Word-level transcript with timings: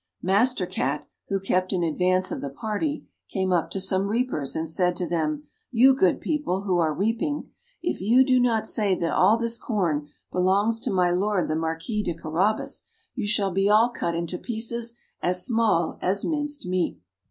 Master 0.23 0.65
Cat, 0.65 1.07
who 1.27 1.39
kept 1.39 1.71
in 1.71 1.83
advance 1.83 2.31
of 2.31 2.41
the 2.41 2.49
party, 2.49 3.05
came 3.29 3.53
up 3.53 3.69
to 3.69 3.79
some 3.79 4.07
reapers, 4.07 4.55
and 4.55 4.67
said 4.67 4.95
to 4.95 5.05
them, 5.05 5.43
"You, 5.69 5.93
good 5.95 6.19
people, 6.19 6.61
who 6.63 6.79
are 6.79 6.91
reaping, 6.91 7.51
if 7.83 8.01
you 8.01 8.25
do 8.25 8.39
not 8.39 8.65
say 8.67 8.95
that 8.95 9.13
all 9.13 9.37
this 9.37 9.59
corn 9.59 10.07
belongs 10.31 10.79
to 10.79 10.91
my 10.91 11.11
Lord 11.11 11.47
the 11.47 11.55
Marquis 11.55 12.01
de 12.01 12.15
Carabas, 12.15 12.87
you 13.13 13.27
shall 13.27 13.51
be 13.51 13.69
all 13.69 13.89
cut 13.89 14.15
into 14.15 14.39
pieces 14.39 14.95
as 15.21 15.45
small 15.45 15.99
as 16.01 16.25
minced 16.25 16.65
meat!" 16.65 16.99